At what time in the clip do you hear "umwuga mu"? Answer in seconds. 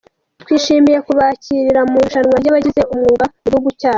2.93-3.37